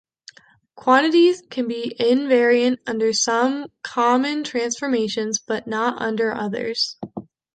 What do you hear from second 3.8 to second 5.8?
common transformations but